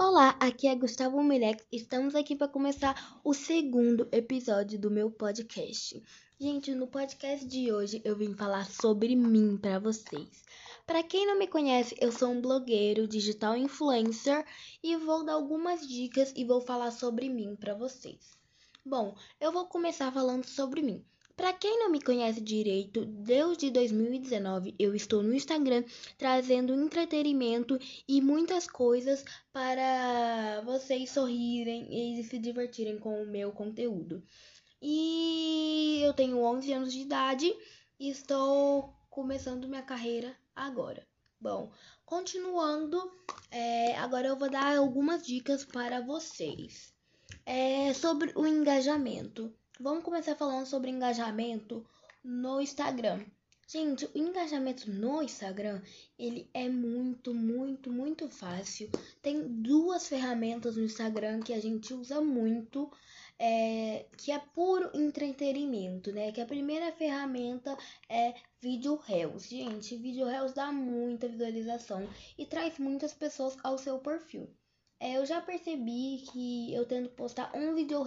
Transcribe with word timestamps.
Olá, 0.00 0.36
aqui 0.38 0.68
é 0.68 0.76
Gustavo 0.76 1.20
Mirex. 1.24 1.66
Estamos 1.72 2.14
aqui 2.14 2.36
para 2.36 2.46
começar 2.46 3.20
o 3.24 3.34
segundo 3.34 4.08
episódio 4.12 4.78
do 4.78 4.92
meu 4.92 5.10
podcast. 5.10 6.00
Gente, 6.38 6.72
no 6.72 6.86
podcast 6.86 7.44
de 7.44 7.72
hoje 7.72 8.00
eu 8.04 8.14
vim 8.14 8.32
falar 8.32 8.64
sobre 8.70 9.16
mim 9.16 9.58
para 9.60 9.80
vocês. 9.80 10.44
Para 10.86 11.02
quem 11.02 11.26
não 11.26 11.36
me 11.36 11.48
conhece, 11.48 11.96
eu 12.00 12.12
sou 12.12 12.30
um 12.30 12.40
blogueiro, 12.40 13.08
digital 13.08 13.56
influencer 13.56 14.46
e 14.84 14.96
vou 14.96 15.24
dar 15.24 15.32
algumas 15.32 15.84
dicas 15.84 16.32
e 16.36 16.44
vou 16.44 16.60
falar 16.60 16.92
sobre 16.92 17.28
mim 17.28 17.56
para 17.56 17.74
vocês. 17.74 18.38
Bom, 18.86 19.16
eu 19.40 19.50
vou 19.50 19.66
começar 19.66 20.12
falando 20.12 20.44
sobre 20.44 20.80
mim. 20.80 21.04
Para 21.38 21.52
quem 21.52 21.78
não 21.78 21.88
me 21.88 22.02
conhece 22.02 22.40
direito, 22.40 23.06
desde 23.06 23.70
2019 23.70 24.74
eu 24.76 24.92
estou 24.92 25.22
no 25.22 25.32
Instagram 25.32 25.84
trazendo 26.18 26.74
entretenimento 26.74 27.78
e 28.08 28.20
muitas 28.20 28.66
coisas 28.66 29.24
para 29.52 30.60
vocês 30.64 31.10
sorrirem 31.10 32.18
e 32.18 32.24
se 32.24 32.40
divertirem 32.40 32.98
com 32.98 33.22
o 33.22 33.26
meu 33.26 33.52
conteúdo. 33.52 34.20
E 34.82 36.00
eu 36.02 36.12
tenho 36.12 36.42
11 36.42 36.72
anos 36.72 36.92
de 36.92 37.02
idade 37.02 37.54
e 38.00 38.10
estou 38.10 38.92
começando 39.08 39.68
minha 39.68 39.82
carreira 39.82 40.36
agora. 40.56 41.06
Bom, 41.40 41.70
continuando, 42.04 43.12
é, 43.48 43.96
agora 43.98 44.26
eu 44.26 44.36
vou 44.36 44.50
dar 44.50 44.76
algumas 44.76 45.24
dicas 45.24 45.64
para 45.64 46.00
vocês 46.00 46.92
é, 47.46 47.94
sobre 47.94 48.32
o 48.34 48.44
engajamento. 48.44 49.54
Vamos 49.80 50.02
começar 50.02 50.34
falando 50.34 50.66
sobre 50.66 50.90
engajamento 50.90 51.86
no 52.24 52.60
Instagram. 52.60 53.24
Gente, 53.68 54.06
o 54.06 54.10
engajamento 54.18 54.90
no 54.90 55.22
Instagram, 55.22 55.80
ele 56.18 56.50
é 56.52 56.68
muito, 56.68 57.32
muito, 57.32 57.88
muito 57.88 58.28
fácil. 58.28 58.90
Tem 59.22 59.46
duas 59.46 60.08
ferramentas 60.08 60.76
no 60.76 60.82
Instagram 60.82 61.42
que 61.42 61.52
a 61.52 61.60
gente 61.60 61.94
usa 61.94 62.20
muito, 62.20 62.90
é, 63.38 64.06
que 64.16 64.32
é 64.32 64.40
puro 64.52 64.90
entretenimento, 64.94 66.10
né? 66.10 66.32
Que 66.32 66.40
a 66.40 66.46
primeira 66.46 66.90
ferramenta 66.90 67.78
é 68.08 68.34
Vídeo 68.60 68.96
Reels. 68.96 69.44
Gente, 69.44 69.96
Vídeo 69.96 70.26
Reels 70.26 70.54
dá 70.54 70.72
muita 70.72 71.28
visualização 71.28 72.08
e 72.36 72.44
traz 72.44 72.80
muitas 72.80 73.14
pessoas 73.14 73.56
ao 73.62 73.78
seu 73.78 74.00
perfil. 74.00 74.50
É, 75.00 75.16
eu 75.16 75.24
já 75.24 75.40
percebi 75.40 76.24
que 76.32 76.74
eu 76.74 76.84
tento 76.84 77.10
postar 77.10 77.52
um 77.54 77.74
vídeo 77.74 78.02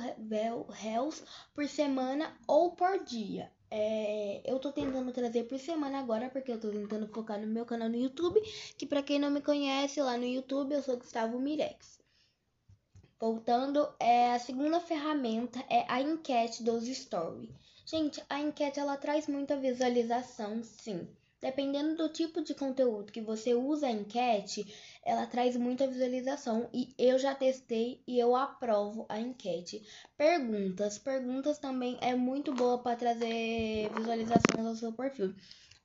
reels 0.69 1.23
por 1.53 1.67
semana 1.67 2.37
ou 2.45 2.71
por 2.71 3.03
dia. 3.05 3.49
É, 3.69 4.41
eu 4.43 4.59
tô 4.59 4.73
tentando 4.73 5.13
trazer 5.13 5.45
por 5.45 5.57
semana 5.57 5.99
agora, 5.99 6.29
porque 6.29 6.51
eu 6.51 6.59
tô 6.59 6.69
tentando 6.69 7.07
focar 7.07 7.39
no 7.39 7.47
meu 7.47 7.65
canal 7.65 7.87
no 7.87 7.95
YouTube, 7.95 8.41
que 8.77 8.85
para 8.85 9.01
quem 9.01 9.17
não 9.17 9.31
me 9.31 9.41
conhece, 9.41 10.01
lá 10.01 10.17
no 10.17 10.25
YouTube 10.25 10.73
eu 10.73 10.83
sou 10.83 10.97
Gustavo 10.97 11.39
Mirex. 11.39 11.97
Voltando, 13.17 13.87
é, 13.97 14.33
a 14.33 14.39
segunda 14.39 14.81
ferramenta 14.81 15.63
é 15.69 15.85
a 15.87 16.01
enquete 16.01 16.61
dos 16.63 16.83
stories. 16.85 17.51
Gente, 17.85 18.21
a 18.27 18.41
enquete 18.41 18.79
ela 18.79 18.97
traz 18.97 19.27
muita 19.27 19.55
visualização, 19.55 20.61
sim. 20.63 21.07
Dependendo 21.41 21.95
do 21.95 22.07
tipo 22.07 22.43
de 22.43 22.53
conteúdo 22.53 23.11
que 23.11 23.19
você 23.19 23.55
usa 23.55 23.87
a 23.87 23.91
enquete, 23.91 24.71
ela 25.03 25.25
traz 25.25 25.57
muita 25.57 25.87
visualização 25.87 26.69
e 26.71 26.93
eu 26.99 27.17
já 27.17 27.33
testei 27.33 27.99
e 28.07 28.19
eu 28.19 28.35
aprovo 28.35 29.07
a 29.09 29.19
enquete. 29.19 29.81
Perguntas, 30.15 30.99
perguntas 30.99 31.57
também 31.57 31.97
é 31.99 32.13
muito 32.13 32.53
boa 32.53 32.77
para 32.77 32.95
trazer 32.95 33.89
visualizações 33.95 34.65
ao 34.67 34.75
seu 34.75 34.93
perfil. 34.93 35.33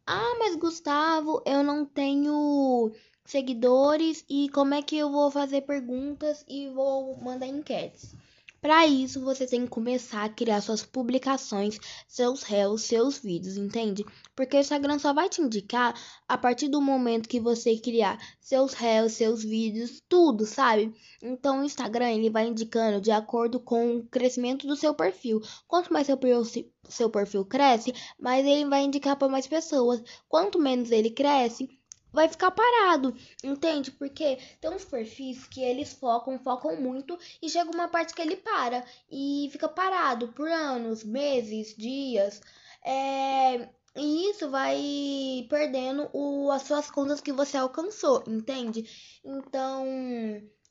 Ah, 0.07 0.37
mas 0.39 0.57
Gustavo, 0.57 1.43
eu 1.47 1.63
não 1.63 1.87
tenho 1.87 2.93
seguidores 3.25 4.27
e 4.29 4.51
como 4.51 4.75
é 4.75 4.83
que 4.83 4.99
eu 4.99 5.11
vou 5.11 5.31
fazer 5.31 5.63
perguntas 5.63 6.45
e 6.47 6.69
vou 6.69 7.17
mandar 7.17 7.47
enquetes? 7.47 8.15
Para 8.61 8.87
isso, 8.87 9.21
você 9.21 9.47
tem 9.47 9.63
que 9.63 9.69
começar 9.69 10.25
a 10.25 10.29
criar 10.29 10.61
suas 10.61 10.83
publicações, 10.83 11.79
seus 12.09 12.43
réus, 12.43 12.83
seus 12.83 13.19
vídeos, 13.19 13.57
entende? 13.57 14.05
Porque 14.35 14.57
o 14.57 14.61
Instagram 14.61 14.99
só 14.99 15.13
vai 15.13 15.29
te 15.29 15.41
indicar 15.41 15.95
a 16.27 16.37
partir 16.37 16.69
do 16.69 16.81
momento 16.81 17.29
que 17.29 17.39
você 17.39 17.77
criar 17.77 18.19
seus 18.41 18.73
réus, 18.73 19.13
seus 19.13 19.43
vídeos, 19.43 20.03
tudo, 20.09 20.47
sabe? 20.47 20.93
Então, 21.23 21.61
o 21.61 21.65
Instagram 21.65 22.11
ele 22.13 22.31
vai 22.31 22.49
indicando 22.49 23.01
de 23.01 23.11
acordo 23.11 23.61
com 23.61 23.99
o 23.99 24.07
crescimento 24.07 24.67
do 24.67 24.75
seu 24.75 24.95
perfil. 24.95 25.41
Quanto 25.69 25.93
mais 25.93 26.07
seu 26.07 26.17
perfil, 26.17 26.73
seu 26.89 27.11
perfil 27.11 27.45
cresce, 27.45 27.93
mais 28.19 28.45
ele 28.47 28.69
vai 28.69 28.83
indicar 28.83 29.17
para 29.17 29.29
mais 29.29 29.47
pessoas. 29.47 30.03
Quanto 30.29 30.59
menos 30.59 30.91
ele 30.91 31.11
cresce, 31.11 31.69
vai 32.17 32.29
ficar 32.29 32.51
parado, 32.51 33.15
entende? 33.45 33.91
Porque 33.91 34.39
tem 34.59 34.71
uns 34.71 34.87
perfis 34.87 35.47
que 35.47 35.63
eles 35.63 35.93
focam, 35.93 36.39
focam 36.39 36.81
muito 36.81 37.19
e 37.43 37.49
chega 37.51 37.71
uma 37.71 37.89
parte 37.89 38.15
que 38.15 38.23
ele 38.23 38.37
para 38.37 38.83
e 39.11 39.51
fica 39.53 39.69
parado 39.69 40.29
por 40.29 40.49
anos, 40.49 41.05
meses, 41.05 41.77
dias. 41.77 42.41
É, 42.83 43.69
e 43.95 44.31
isso 44.31 44.49
vai 44.51 45.47
perdendo 45.51 46.09
o, 46.15 46.51
as 46.51 46.63
suas 46.63 46.91
contas 46.91 47.21
que 47.21 47.33
você 47.33 47.59
alcançou, 47.59 48.25
entende? 48.27 49.21
Então, 49.23 49.87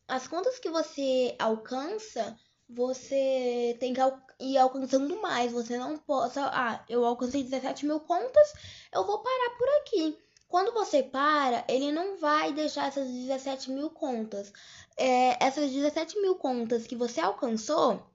as 0.08 0.28
contas 0.28 0.58
que 0.58 0.70
você 0.70 1.36
alcança, 1.38 2.36
você 2.68 3.78
tem 3.80 3.94
que 3.94 4.02
ir 4.40 4.58
alcançando 4.58 5.22
mais. 5.22 5.52
Você 5.52 5.78
não 5.78 5.96
pode. 5.96 6.34
Ah, 6.40 6.84
eu 6.90 7.06
alcancei 7.06 7.44
17 7.44 7.86
mil 7.86 8.00
contas, 8.00 8.54
eu 8.92 9.06
vou 9.06 9.22
parar 9.22 9.58
por 9.58 9.70
aqui. 9.82 10.26
Quando 10.48 10.74
você 10.74 11.04
para, 11.04 11.66
ele 11.68 11.92
não 11.92 12.18
vai 12.18 12.54
deixar 12.54 12.88
essas 12.88 13.08
17 13.10 13.72
mil 13.72 13.90
contas. 13.90 14.54
É, 14.98 15.44
essas 15.44 15.72
17 15.72 16.20
mil 16.22 16.36
contas 16.36 16.88
que 16.88 16.96
você 16.96 17.20
alcançou, 17.20 18.06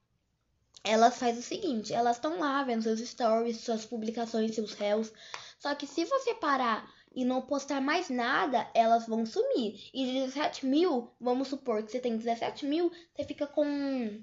elas 0.84 1.18
fazem 1.18 1.40
o 1.40 1.42
seguinte: 1.42 1.92
elas 1.92 2.16
estão 2.16 2.38
lá 2.38 2.62
vendo 2.62 2.82
seus 2.82 3.00
stories, 3.00 3.60
suas 3.60 3.84
publicações, 3.84 4.54
seus 4.54 4.74
réus. 4.74 5.12
Só 5.58 5.74
que 5.74 5.86
se 5.86 6.04
você 6.04 6.34
parar 6.34 6.90
e 7.14 7.24
não 7.24 7.42
postar 7.42 7.80
mais 7.80 8.08
nada, 8.08 8.70
elas 8.74 9.06
vão 9.06 9.26
sumir. 9.26 9.90
E 9.92 10.06
de 10.06 10.12
17 10.26 10.66
mil, 10.66 11.10
vamos 11.20 11.48
supor 11.48 11.82
que 11.82 11.90
você 11.90 12.00
tem 12.00 12.16
17 12.16 12.64
mil, 12.66 12.90
você 13.14 13.24
fica 13.24 13.46
com 13.46 14.22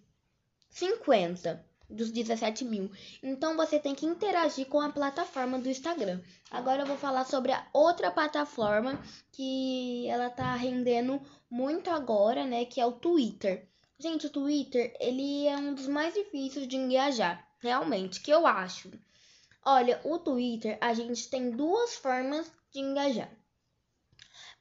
50 0.70 1.66
dos 1.90 2.12
17 2.12 2.66
mil. 2.66 2.92
Então 3.24 3.56
você 3.56 3.80
tem 3.80 3.96
que 3.96 4.06
interagir 4.06 4.68
com 4.68 4.82
a 4.82 4.92
plataforma 4.92 5.58
do 5.58 5.70
Instagram. 5.70 6.22
Agora 6.52 6.82
eu 6.82 6.86
vou 6.86 6.98
falar 6.98 7.26
sobre 7.26 7.52
a 7.52 7.66
outra 7.74 8.12
plataforma 8.12 9.02
que 9.32 10.08
ela 10.08 10.30
tá 10.30 10.54
rendendo 10.56 11.22
muito 11.50 11.90
agora, 11.90 12.46
né? 12.46 12.66
Que 12.66 12.82
é 12.82 12.86
o 12.86 12.92
Twitter. 12.92 13.68
Gente, 14.00 14.28
o 14.28 14.30
Twitter 14.30 14.96
ele 15.00 15.48
é 15.48 15.58
um 15.58 15.74
dos 15.74 15.88
mais 15.88 16.14
difíceis 16.14 16.68
de 16.68 16.76
engajar, 16.76 17.48
realmente, 17.60 18.22
que 18.22 18.32
eu 18.32 18.46
acho. 18.46 18.92
Olha, 19.66 20.00
o 20.04 20.20
Twitter 20.20 20.78
a 20.80 20.94
gente 20.94 21.30
tem 21.30 21.52
duas 21.52 21.96
formas 21.96 22.52
de 22.72 22.80
engajar. 22.80 23.32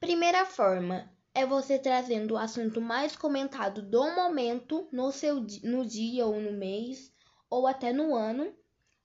Primeira 0.01 0.45
forma 0.47 1.11
é 1.35 1.45
você 1.45 1.79
trazendo 1.79 2.35
o 2.35 2.39
assunto 2.39 2.81
mais 2.81 3.15
comentado 3.15 3.83
do 3.83 4.15
momento 4.15 4.89
no 4.91 5.13
seu 5.13 5.45
no 5.63 5.85
dia 5.85 6.25
ou 6.25 6.41
no 6.41 6.53
mês 6.53 7.13
ou 7.51 7.67
até 7.67 7.93
no 7.93 8.15
ano 8.15 8.55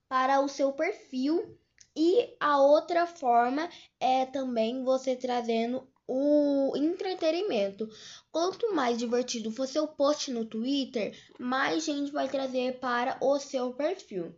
para 0.08 0.40
o 0.40 0.48
seu 0.48 0.72
perfil. 0.72 1.58
E 1.94 2.34
a 2.40 2.58
outra 2.60 3.06
forma 3.06 3.68
é 4.00 4.24
também 4.24 4.82
você 4.82 5.14
trazendo 5.14 5.86
o 6.06 6.72
entretenimento. 6.76 7.88
Quanto 8.30 8.74
mais 8.74 8.98
divertido 8.98 9.50
for 9.50 9.66
seu 9.66 9.86
post 9.86 10.30
no 10.30 10.44
Twitter, 10.44 11.16
mais 11.38 11.84
gente 11.84 12.10
vai 12.12 12.28
trazer 12.28 12.78
para 12.80 13.16
o 13.20 13.38
seu 13.38 13.72
perfil. 13.74 14.34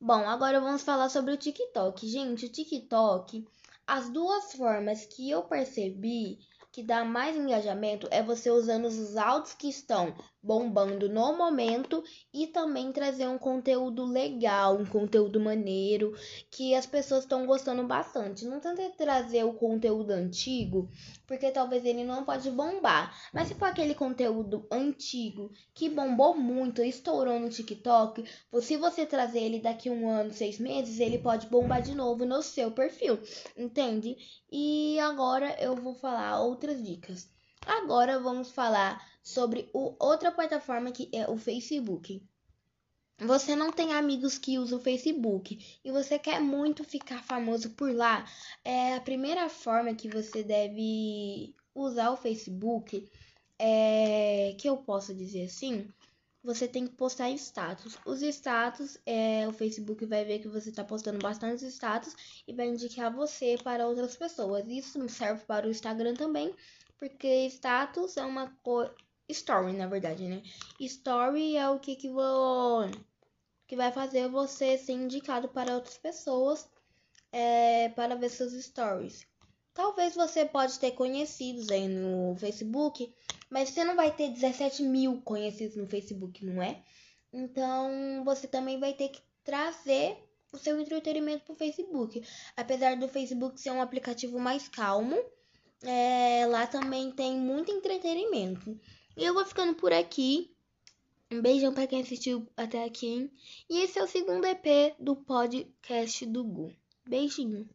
Bom, 0.00 0.28
agora 0.28 0.60
vamos 0.60 0.82
falar 0.82 1.08
sobre 1.08 1.32
o 1.32 1.36
TikTok. 1.36 2.08
Gente, 2.08 2.46
o 2.46 2.48
TikTok, 2.48 3.46
as 3.86 4.10
duas 4.10 4.52
formas 4.52 5.06
que 5.06 5.30
eu 5.30 5.42
percebi 5.42 6.38
que 6.72 6.82
dá 6.82 7.04
mais 7.04 7.36
engajamento 7.36 8.08
é 8.10 8.22
você 8.22 8.50
usando 8.50 8.86
os 8.86 9.16
áudios 9.16 9.54
que 9.54 9.68
estão 9.68 10.14
bombando 10.42 11.08
no 11.08 11.32
momento 11.36 12.02
e 12.34 12.48
também 12.48 12.90
trazer 12.90 13.28
um 13.28 13.38
conteúdo 13.38 14.04
legal, 14.04 14.76
um 14.76 14.84
conteúdo 14.84 15.38
maneiro 15.38 16.14
que 16.50 16.74
as 16.74 16.84
pessoas 16.84 17.22
estão 17.22 17.46
gostando 17.46 17.86
bastante. 17.86 18.44
Não 18.44 18.58
tenta 18.58 18.90
trazer 18.90 19.44
o 19.44 19.52
conteúdo 19.52 20.10
antigo, 20.10 20.90
porque 21.26 21.50
talvez 21.50 21.84
ele 21.84 22.02
não 22.02 22.24
pode 22.24 22.50
bombar. 22.50 23.16
Mas 23.32 23.48
se 23.48 23.54
for 23.54 23.66
aquele 23.66 23.94
conteúdo 23.94 24.66
antigo 24.70 25.52
que 25.72 25.88
bombou 25.88 26.36
muito, 26.36 26.82
estourou 26.82 27.38
no 27.38 27.48
TikTok, 27.48 28.24
se 28.60 28.76
você 28.76 29.06
trazer 29.06 29.40
ele 29.40 29.60
daqui 29.60 29.88
um 29.88 30.08
ano, 30.08 30.32
seis 30.32 30.58
meses, 30.58 30.98
ele 30.98 31.18
pode 31.18 31.46
bombar 31.46 31.82
de 31.82 31.94
novo 31.94 32.24
no 32.24 32.42
seu 32.42 32.72
perfil, 32.72 33.18
entende? 33.56 34.16
E 34.50 34.98
agora 34.98 35.56
eu 35.60 35.76
vou 35.76 35.94
falar 35.94 36.40
outras 36.40 36.82
dicas. 36.82 37.30
Agora 37.64 38.18
vamos 38.18 38.50
falar 38.50 39.11
sobre 39.22 39.70
outra 39.72 40.32
plataforma 40.32 40.90
que 40.92 41.08
é 41.12 41.30
o 41.30 41.36
Facebook. 41.36 42.22
Você 43.18 43.54
não 43.54 43.70
tem 43.70 43.92
amigos 43.92 44.36
que 44.36 44.58
usam 44.58 44.78
o 44.78 44.82
Facebook 44.82 45.80
e 45.84 45.92
você 45.92 46.18
quer 46.18 46.40
muito 46.40 46.82
ficar 46.82 47.22
famoso 47.22 47.70
por 47.70 47.94
lá. 47.94 48.26
É 48.64 48.94
a 48.94 49.00
primeira 49.00 49.48
forma 49.48 49.94
que 49.94 50.08
você 50.08 50.42
deve 50.42 51.54
usar 51.74 52.10
o 52.10 52.16
Facebook 52.16 53.08
é, 53.58 54.56
que 54.58 54.68
eu 54.68 54.76
posso 54.76 55.14
dizer 55.14 55.44
assim, 55.44 55.88
você 56.42 56.66
tem 56.66 56.86
que 56.86 56.94
postar 56.94 57.30
status. 57.30 57.96
Os 58.04 58.22
status, 58.22 58.98
é, 59.06 59.46
o 59.46 59.52
Facebook 59.52 60.04
vai 60.04 60.24
ver 60.24 60.40
que 60.40 60.48
você 60.48 60.70
está 60.70 60.82
postando 60.82 61.18
bastante 61.20 61.64
status 61.66 62.16
e 62.46 62.52
vai 62.52 62.66
indicar 62.66 63.14
você 63.14 63.56
para 63.62 63.86
outras 63.86 64.16
pessoas. 64.16 64.66
Isso 64.66 65.08
serve 65.08 65.44
para 65.44 65.66
o 65.66 65.70
Instagram 65.70 66.14
também, 66.14 66.52
porque 66.98 67.46
status 67.46 68.16
é 68.16 68.24
uma 68.24 68.50
coisa. 68.62 68.92
Story, 69.32 69.72
na 69.72 69.86
verdade, 69.86 70.28
né? 70.28 70.42
Story 70.78 71.56
é 71.56 71.68
o 71.68 71.78
que, 71.78 71.96
que, 71.96 72.08
vou... 72.08 72.88
que 73.66 73.76
vai 73.76 73.90
fazer 73.92 74.28
você 74.28 74.78
ser 74.78 74.92
indicado 74.92 75.48
para 75.48 75.74
outras 75.74 75.98
pessoas 75.98 76.68
é, 77.32 77.88
para 77.90 78.14
ver 78.14 78.28
seus 78.28 78.52
stories. 78.52 79.26
Talvez 79.74 80.14
você 80.14 80.44
pode 80.44 80.78
ter 80.78 80.90
conhecidos 80.92 81.70
aí 81.70 81.88
no 81.88 82.36
Facebook, 82.36 83.12
mas 83.48 83.70
você 83.70 83.84
não 83.84 83.96
vai 83.96 84.14
ter 84.14 84.28
17 84.30 84.82
mil 84.82 85.22
conhecidos 85.22 85.76
no 85.76 85.86
Facebook, 85.86 86.44
não 86.44 86.62
é? 86.62 86.82
Então 87.32 88.22
você 88.24 88.46
também 88.46 88.78
vai 88.78 88.92
ter 88.92 89.08
que 89.08 89.22
trazer 89.42 90.18
o 90.52 90.58
seu 90.58 90.78
entretenimento 90.78 91.44
para 91.44 91.54
o 91.54 91.56
Facebook. 91.56 92.22
Apesar 92.54 92.96
do 92.96 93.08
Facebook 93.08 93.58
ser 93.58 93.70
um 93.70 93.80
aplicativo 93.80 94.38
mais 94.38 94.68
calmo, 94.68 95.16
é, 95.84 96.46
lá 96.46 96.66
também 96.66 97.10
tem 97.10 97.36
muito 97.36 97.70
entretenimento. 97.70 98.78
E 99.16 99.24
eu 99.24 99.34
vou 99.34 99.44
ficando 99.44 99.74
por 99.74 99.92
aqui. 99.92 100.50
Um 101.30 101.40
beijão 101.40 101.72
para 101.72 101.86
quem 101.86 102.02
assistiu 102.02 102.46
até 102.56 102.84
aqui. 102.84 103.30
E 103.68 103.80
esse 103.80 103.98
é 103.98 104.02
o 104.02 104.06
segundo 104.06 104.44
EP 104.46 104.94
do 104.98 105.16
podcast 105.16 106.26
do 106.26 106.44
Gu. 106.44 106.72
Beijinho. 107.06 107.68